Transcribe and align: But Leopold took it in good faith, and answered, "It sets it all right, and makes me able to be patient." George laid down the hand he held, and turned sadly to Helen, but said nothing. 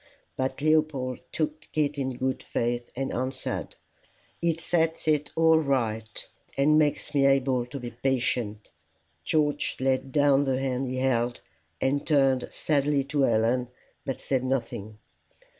But 0.35 0.63
Leopold 0.63 1.19
took 1.31 1.67
it 1.75 1.95
in 1.95 2.17
good 2.17 2.41
faith, 2.41 2.91
and 2.95 3.13
answered, 3.13 3.75
"It 4.41 4.59
sets 4.59 5.07
it 5.07 5.29
all 5.35 5.59
right, 5.59 6.27
and 6.57 6.79
makes 6.79 7.13
me 7.13 7.27
able 7.27 7.67
to 7.67 7.79
be 7.79 7.91
patient." 7.91 8.69
George 9.23 9.77
laid 9.79 10.11
down 10.11 10.45
the 10.45 10.57
hand 10.59 10.87
he 10.87 10.97
held, 10.97 11.41
and 11.79 12.03
turned 12.07 12.47
sadly 12.49 13.03
to 13.13 13.21
Helen, 13.21 13.67
but 14.03 14.19
said 14.19 14.43
nothing. 14.43 14.97